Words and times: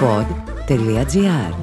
pod.gr 0.00 1.54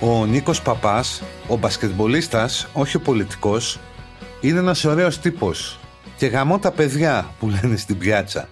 Ο 0.00 0.26
Νίκος 0.26 0.62
Παπάς, 0.62 1.22
ο 1.48 1.56
μπασκετμπολίστας, 1.56 2.68
όχι 2.72 2.96
ο 2.96 3.00
πολιτικός, 3.00 3.78
είναι 4.40 4.58
ένας 4.58 4.84
ωραίος 4.84 5.18
τύπος 5.18 5.78
και 6.16 6.26
γαμώ 6.26 6.58
τα 6.58 6.70
παιδιά 6.70 7.34
που 7.38 7.48
λένε 7.48 7.76
στην 7.76 7.98
πιάτσα. 7.98 8.48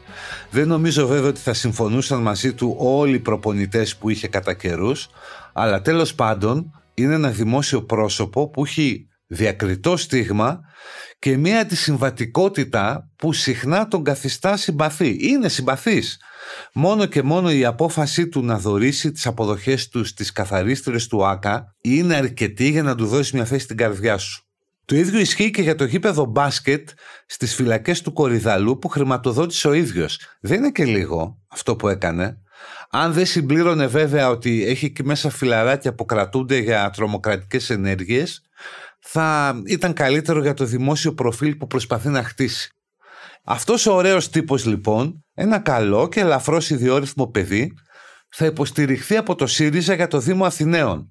Δεν 0.51 0.69
νομίζω 0.69 1.07
βέβαια 1.07 1.29
ότι 1.29 1.41
θα 1.41 1.55
συμφωνούσαν 1.55 2.23
μαζί 2.23 2.55
του 2.55 2.75
όλοι 2.79 3.15
οι 3.15 3.21
προπονητές 3.21 3.96
που 3.96 4.09
είχε 4.09 4.29
κατά 4.29 4.55
καιρούς, 4.55 5.09
αλλά 5.53 5.80
τέλος 5.80 6.15
πάντων 6.15 6.80
είναι 6.95 7.15
ένα 7.15 7.30
δημόσιο 7.30 7.83
πρόσωπο 7.83 8.49
που 8.49 8.65
έχει 8.65 9.08
διακριτό 9.29 9.97
στίγμα 9.97 10.61
και 11.19 11.37
μία 11.37 11.67
τη 11.67 11.77
συμβατικότητα 11.77 13.11
που 13.16 13.33
συχνά 13.33 13.89
τον 13.89 14.05
καθιστά 14.05 14.57
συμπαθή. 14.57 15.16
Είναι 15.21 15.48
συμπαθής. 15.48 16.21
Μόνο 16.73 17.07
και 17.07 17.23
μόνο 17.23 17.51
η 17.51 17.65
απόφασή 17.65 18.29
του 18.29 18.45
να 18.45 18.59
δωρήσει 18.59 19.12
τις 19.12 19.27
αποδοχές 19.27 19.88
τους 19.88 20.09
στις 20.09 20.33
καθαρίστρες 20.33 21.07
του 21.07 21.27
ΆΚΑ 21.27 21.75
είναι 21.80 22.15
αρκετή 22.15 22.69
για 22.71 22.83
να 22.83 22.95
του 22.95 23.07
δώσει 23.07 23.37
μια 23.37 23.45
θέση 23.45 23.65
στην 23.65 23.77
καρδιά 23.77 24.19
σου. 24.19 24.43
Το 24.85 24.97
ίδιο 24.97 25.21
ισχύει 25.21 25.51
και 25.51 25.63
για 25.63 25.74
το 25.74 25.85
γήπεδο 25.85 26.24
μπάσκετ 26.24 26.88
στις 27.27 27.55
φυλακές 27.55 28.01
του 28.01 28.13
Κορυδαλού 28.13 28.79
που 28.79 28.88
χρηματοδότησε 28.88 29.69
ο 29.69 29.73
ίδιος. 29.73 30.21
Δεν 30.41 30.59
είναι 30.59 30.71
και 30.71 30.85
λίγο 30.85 31.38
αυτό 31.49 31.77
που 31.77 31.88
έκανε. 31.88 32.38
Αν 32.91 33.13
δεν 33.13 33.27
συμπλήρωνε 33.27 33.87
βέβαια 33.87 34.29
ότι 34.29 34.65
έχει 34.66 34.85
εκεί 34.85 35.05
μέσα 35.05 35.30
φιλαράκια 35.30 35.95
που 35.95 36.05
κρατούνται 36.05 36.59
για 36.59 36.91
τρομοκρατικές 36.91 37.71
ενέργειες, 37.71 38.43
θα 38.98 39.61
ήταν 39.66 39.93
καλύτερο 39.93 40.41
για 40.41 40.55
το 40.55 40.65
δημόσιο 40.65 41.15
προφίλ 41.15 41.55
που 41.55 41.66
προσπαθεί 41.66 42.09
να 42.09 42.23
χτίσει. 42.23 42.73
Αυτός 43.45 43.87
ο 43.87 43.95
ωραίος 43.95 44.29
τύπος 44.29 44.65
λοιπόν, 44.65 45.24
ένα 45.35 45.59
καλό 45.59 46.09
και 46.09 46.21
ελαφρώς 46.21 46.71
ιδιόρυθμο 46.71 47.26
παιδί, 47.26 47.74
θα 48.29 48.46
υποστηριχθεί 48.46 49.16
από 49.16 49.35
το 49.35 49.46
ΣΥΡΙΖΑ 49.46 49.95
για 49.95 50.09
το 50.09 50.19
Δήμο 50.19 50.45
Αθηναίων. 50.45 51.10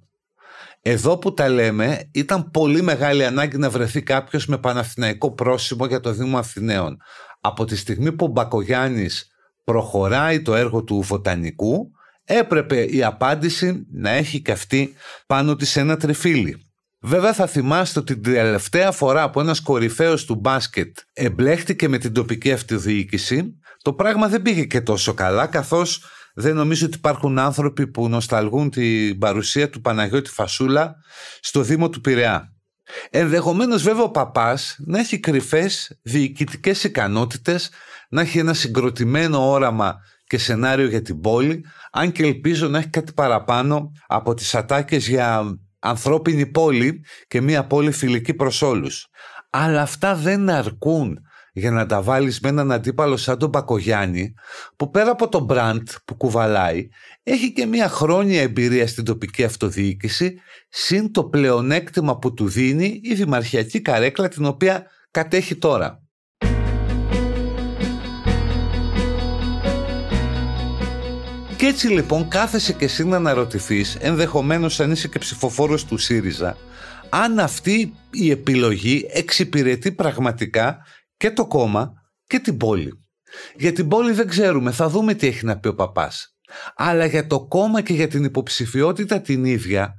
Εδώ 0.82 1.18
που 1.18 1.34
τα 1.34 1.50
λέμε 1.50 2.10
ήταν 2.14 2.52
πολύ 2.52 2.82
μεγάλη 2.82 3.26
ανάγκη 3.26 3.58
να 3.58 3.70
βρεθεί 3.70 4.02
κάποιος 4.04 4.46
με 4.46 4.58
παναθηναϊκό 4.58 5.32
πρόσημο 5.32 5.86
για 5.86 6.00
το 6.00 6.12
Δήμο 6.12 6.38
Αθηναίων. 6.38 6.98
Από 7.42 7.66
τη 7.66 7.76
στιγμή 7.76 8.12
που 8.12 8.26
ο 8.26 8.28
Μπακογιάννης 8.28 9.28
προχωράει 9.64 10.42
το 10.42 10.56
έργο 10.56 10.84
του 10.84 11.02
βοτανικού, 11.02 11.92
έπρεπε 12.24 12.84
η 12.84 13.04
απάντηση 13.04 13.86
να 13.92 14.10
έχει 14.10 14.42
και 14.42 14.52
αυτή 14.52 14.94
πάνω 15.28 15.56
της 15.56 15.76
ένα 15.76 15.98
τριφύλι. 15.98 16.67
Βέβαια 17.00 17.34
θα 17.34 17.48
θυμάστε 17.48 18.00
ότι 18.00 18.20
την 18.20 18.34
τελευταία 18.34 18.92
φορά 18.92 19.30
που 19.30 19.40
ένας 19.40 19.60
κορυφαίος 19.60 20.26
του 20.26 20.36
μπάσκετ 20.36 20.98
εμπλέχτηκε 21.14 21.88
με 21.88 21.98
την 21.98 22.14
τοπική 22.14 22.52
αυτοδιοίκηση 22.52 23.60
το 23.82 23.94
πράγμα 23.94 24.28
δεν 24.28 24.42
πήγε 24.42 24.64
και 24.64 24.82
τόσο 24.82 25.14
καλά 25.14 25.48
καθώς 25.48 26.06
δεν 26.34 26.56
νομίζω 26.56 26.86
ότι 26.86 26.98
υπάρχουν 26.98 27.40
άνθρωποι 27.40 27.88
που 27.88 28.10
νοσταλγούν 28.10 28.70
την 28.70 29.18
παρουσία 29.18 29.70
του 29.70 29.82
Παναγιώτη 29.82 30.30
Φασούλα 30.30 30.96
στο 31.40 31.62
Δήμο 31.62 31.90
του 31.90 32.02
Πειραιά. 32.02 32.54
Ενδεχομένως 33.10 33.84
βέβαια 33.84 34.04
ο 34.04 34.12
παπάς 34.12 34.76
να 34.80 35.00
έχει 35.00 35.20
κρυφές 35.20 36.00
διοικητικές 36.02 36.84
ικανότητες, 36.84 37.70
να 38.10 38.22
έχει 38.22 38.40
ένα 38.40 38.54
συγκροτημένο 38.54 39.50
όραμα 39.52 39.96
και 40.24 40.38
σενάριο 40.38 40.88
για 40.88 41.02
την 41.02 41.20
πόλη, 41.22 41.66
αν 41.92 42.12
και 42.12 42.24
ελπίζω 42.24 42.68
να 42.68 42.78
έχει 42.78 42.90
κάτι 42.90 43.14
παραπάνω 43.14 43.92
από 44.08 44.34
τις 44.34 44.56
ατάκες 44.56 45.08
για 45.08 45.58
ανθρώπινη 45.80 46.46
πόλη 46.46 47.04
και 47.28 47.42
μια 47.42 47.68
πόλη 47.68 47.92
φιλική 47.92 48.34
προς 48.34 48.62
όλους. 48.62 49.08
Αλλά 49.50 49.82
αυτά 49.82 50.16
δεν 50.16 50.50
αρκούν 50.50 51.20
για 51.54 51.72
να 51.72 51.86
τα 51.86 52.02
βάλεις 52.02 52.40
με 52.40 52.50
έναν 52.50 52.72
αντίπαλο 52.72 53.18
σαν 53.18 53.38
τον 53.38 53.52
Πακογιάννη 53.52 54.34
που 54.76 54.90
πέρα 54.90 55.12
από 55.12 55.30
τον 55.30 55.44
μπραντ 55.44 55.88
που 56.06 56.16
κουβαλάει 56.16 56.88
έχει 57.24 57.54
και 57.54 57.66
μια 57.66 57.90
χρόνια 57.90 58.42
εμπειρία 58.42 58.88
στην 58.88 59.04
τοπική 59.04 59.44
αυτοδιοίκηση 59.44 60.40
συν 60.70 61.12
το 61.12 61.24
πλεονέκτημα 61.24 62.18
που 62.18 62.34
του 62.34 62.48
δίνει 62.48 63.00
η 63.04 63.14
δημαρχιακή 63.14 63.82
καρέκλα 63.82 64.28
την 64.28 64.46
οποία 64.46 64.86
κατέχει 65.12 65.56
τώρα. 65.56 66.07
Και 71.58 71.66
έτσι 71.66 71.88
λοιπόν 71.88 72.28
κάθεσαι 72.28 72.74
και 72.74 72.86
εσύ 72.86 73.06
να 73.06 73.16
αναρωτηθείς, 73.16 73.96
ενδεχομένως 73.96 74.80
αν 74.80 74.92
είσαι 74.92 75.08
και 75.08 75.20
ψηφοφόρος 75.20 75.86
του 75.86 75.98
ΣΥΡΙΖΑ, 75.98 76.58
αν 77.10 77.40
αυτή 77.40 77.94
η 78.12 78.32
επιλογή 78.32 79.08
εξυπηρετεί 79.14 79.92
πραγματικά 79.92 80.78
και 81.18 81.32
το 81.32 81.48
κόμμα 81.48 81.94
και 82.28 82.40
την 82.40 82.58
πόλη. 82.58 83.06
Για 83.56 83.74
την 83.74 83.88
πόλη 83.88 84.12
δεν 84.12 84.28
ξέρουμε, 84.28 84.72
θα 84.72 84.90
δούμε 84.90 85.14
τι 85.14 85.28
έχει 85.28 85.46
να 85.46 85.60
πει 85.60 85.68
ο 85.68 85.76
παπάς. 85.76 86.38
Αλλά 86.76 87.06
για 87.06 87.28
το 87.28 87.48
κόμμα 87.48 87.82
και 87.82 87.94
για 87.94 88.08
την 88.08 88.24
υποψηφιότητα 88.24 89.22
την 89.22 89.46
ίδια, 89.46 89.94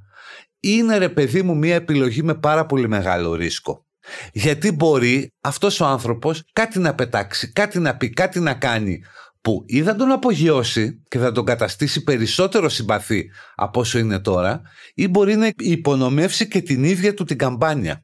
είναι 0.59 0.97
ρε 0.97 1.09
παιδί 1.09 1.41
μου 1.41 1.57
μια 1.57 1.75
επιλογή 1.75 2.23
με 2.23 2.35
πάρα 2.35 2.65
πολύ 2.65 2.87
μεγάλο 2.87 3.33
ρίσκο. 3.33 3.85
Γιατί 4.31 4.71
μπορεί 4.71 5.33
αυτός 5.41 5.79
ο 5.79 5.85
άνθρωπος 5.85 6.43
κάτι 6.53 6.79
να 6.79 6.95
πετάξει, 6.95 7.51
κάτι 7.51 7.79
να 7.79 7.97
πει, 7.97 8.09
κάτι 8.09 8.39
να 8.39 8.53
κάνει 8.53 9.01
που 9.41 9.63
ή 9.67 9.83
θα 9.83 9.95
τον 9.95 10.11
απογειώσει 10.11 11.03
και 11.07 11.17
θα 11.17 11.31
τον 11.31 11.45
καταστήσει 11.45 12.03
περισσότερο 12.03 12.69
συμπαθή 12.69 13.29
από 13.55 13.79
όσο 13.79 13.97
είναι 13.97 14.19
τώρα 14.19 14.61
ή 14.93 15.07
μπορεί 15.07 15.35
να 15.35 15.51
υπονομεύσει 15.57 16.47
και 16.47 16.61
την 16.61 16.83
ίδια 16.83 17.13
του 17.13 17.23
την 17.23 17.37
καμπάνια. 17.37 18.03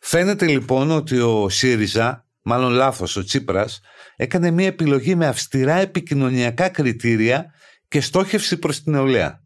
Φαίνεται 0.00 0.46
λοιπόν 0.46 0.90
ότι 0.90 1.18
ο 1.18 1.48
ΣΥΡΙΖΑ, 1.48 2.26
μάλλον 2.42 2.72
λάθος 2.72 3.16
ο 3.16 3.24
Τσίπρας, 3.24 3.80
έκανε 4.16 4.50
μια 4.50 4.66
επιλογή 4.66 5.14
με 5.14 5.26
αυστηρά 5.26 5.74
επικοινωνιακά 5.74 6.68
κριτήρια 6.68 7.52
και 7.88 8.00
στόχευση 8.00 8.56
προς 8.58 8.82
την 8.82 8.92
νεολαία. 8.92 9.42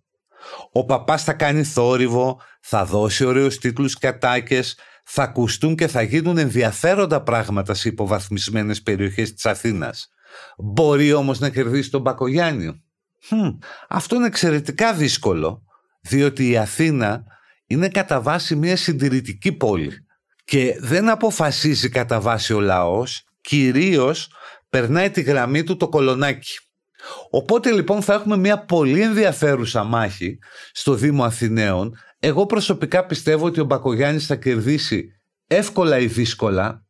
Ο 0.72 0.84
παπάς 0.84 1.24
θα 1.24 1.32
κάνει 1.32 1.64
θόρυβο, 1.64 2.40
θα 2.60 2.84
δώσει 2.84 3.24
ωραίους 3.24 3.58
τίτλους 3.58 3.98
και 3.98 4.06
ατάκες, 4.06 4.78
θα 5.04 5.22
ακουστούν 5.22 5.76
και 5.76 5.86
θα 5.86 6.02
γίνουν 6.02 6.38
ενδιαφέροντα 6.38 7.22
πράγματα 7.22 7.74
σε 7.74 7.88
υποβαθμισμένες 7.88 8.82
περιοχές 8.82 9.34
της 9.34 9.46
Αθήνας. 9.46 10.10
Μπορεί 10.56 11.12
όμως 11.12 11.38
να 11.38 11.50
κερδίσει 11.50 11.90
τον 11.90 12.00
Μπακογιάννη. 12.00 12.82
αυτό 13.88 14.16
είναι 14.16 14.26
εξαιρετικά 14.26 14.94
δύσκολο, 14.94 15.62
διότι 16.00 16.48
η 16.48 16.56
Αθήνα 16.56 17.24
είναι 17.66 17.88
κατά 17.88 18.20
βάση 18.20 18.56
μια 18.56 18.76
συντηρητική 18.76 19.52
πόλη 19.52 20.06
και 20.44 20.76
δεν 20.80 21.08
αποφασίζει 21.08 21.88
κατά 21.88 22.20
βάση 22.20 22.54
ο 22.54 22.60
λαός, 22.60 23.24
κυρίως 23.40 24.32
περνάει 24.68 25.10
τη 25.10 25.20
γραμμή 25.20 25.62
του 25.62 25.76
το 25.76 25.88
κολονάκι. 25.88 26.58
Οπότε 27.30 27.70
λοιπόν 27.70 28.02
θα 28.02 28.14
έχουμε 28.14 28.36
μια 28.36 28.64
πολύ 28.64 29.00
ενδιαφέρουσα 29.00 29.84
μάχη 29.84 30.38
στο 30.72 30.94
Δήμο 30.94 31.24
Αθηναίων. 31.24 31.96
Εγώ 32.18 32.46
προσωπικά 32.46 33.06
πιστεύω 33.06 33.46
ότι 33.46 33.60
ο 33.60 33.64
Μπακογιάννης 33.64 34.26
θα 34.26 34.36
κερδίσει 34.36 35.20
εύκολα 35.46 35.98
ή 35.98 36.06
δύσκολα 36.06 36.86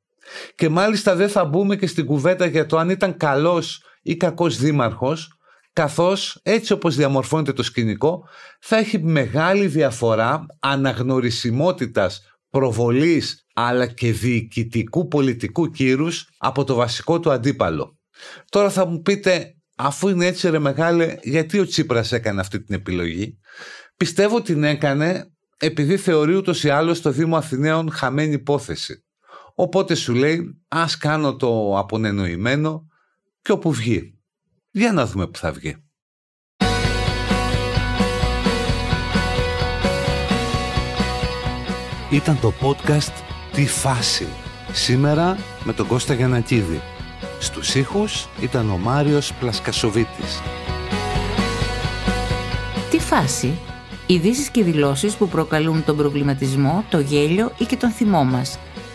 και 0.54 0.68
μάλιστα 0.68 1.14
δεν 1.16 1.28
θα 1.28 1.44
μπούμε 1.44 1.76
και 1.76 1.86
στην 1.86 2.06
κουβέντα 2.06 2.46
για 2.46 2.66
το 2.66 2.78
αν 2.78 2.90
ήταν 2.90 3.16
καλός 3.16 3.82
ή 4.02 4.16
κακός 4.16 4.56
δήμαρχος, 4.56 5.32
καθώς 5.72 6.40
έτσι 6.42 6.72
όπως 6.72 6.96
διαμορφώνεται 6.96 7.52
το 7.52 7.62
σκηνικό 7.62 8.28
θα 8.60 8.76
έχει 8.76 8.98
μεγάλη 8.98 9.66
διαφορά 9.66 10.46
αναγνωρισιμότητας, 10.60 12.20
προβολής 12.50 13.44
αλλά 13.54 13.86
και 13.86 14.12
διοικητικού 14.12 15.08
πολιτικού 15.08 15.70
κύρους 15.70 16.28
από 16.38 16.64
το 16.64 16.74
βασικό 16.74 17.20
του 17.20 17.30
αντίπαλο. 17.30 17.98
Τώρα 18.48 18.70
θα 18.70 18.86
μου 18.86 19.00
πείτε, 19.00 19.54
αφού 19.76 20.08
είναι 20.08 20.26
έτσι 20.26 20.50
ρε 20.50 20.58
μεγάλε, 20.58 21.16
γιατί 21.22 21.58
ο 21.58 21.66
Τσίπρας 21.66 22.12
έκανε 22.12 22.40
αυτή 22.40 22.62
την 22.62 22.74
επιλογή; 22.74 23.38
Πιστεύω 23.96 24.42
την 24.42 24.64
έκανε 24.64 25.32
επειδή 25.58 25.96
θεωρεί 25.96 26.34
ούτως 26.34 26.64
ή 26.64 26.68
άλλως 26.68 27.00
το 27.00 27.10
Δήμο 27.10 27.36
Αθηναίων 27.36 27.90
χαμένη 27.90 28.32
υπόθεση. 28.32 29.04
Οπότε 29.62 29.94
σου 29.94 30.14
λέει 30.14 30.62
ας 30.68 30.96
κάνω 30.96 31.36
το 31.36 31.78
απονενοημένο 31.78 32.86
και 33.42 33.52
όπου 33.52 33.72
βγει. 33.72 34.18
Για 34.70 34.92
να 34.92 35.06
δούμε 35.06 35.26
που 35.26 35.38
θα 35.38 35.52
βγει. 35.52 35.76
Ήταν 42.10 42.40
το 42.40 42.52
podcast 42.60 43.12
«Τι 43.52 43.66
φάση» 43.66 44.26
σήμερα 44.72 45.38
με 45.64 45.72
τον 45.72 45.86
Κώστα 45.86 46.14
Γιανακίδη. 46.14 46.80
Στους 47.38 47.74
ήχους 47.74 48.28
ήταν 48.40 48.70
ο 48.70 48.78
Μάριος 48.78 49.34
Πλασκασοβίτης. 49.34 50.40
Τι 52.90 52.98
φάση, 52.98 53.58
ειδήσεις 54.06 54.48
και 54.48 54.64
δηλώσεις 54.64 55.16
που 55.16 55.28
προκαλούν 55.28 55.84
τον 55.84 55.96
προβληματισμό, 55.96 56.84
το 56.90 57.00
γέλιο 57.00 57.52
ή 57.58 57.64
και 57.64 57.76
τον 57.76 57.90
θυμό 57.90 58.24
μας– 58.24 58.58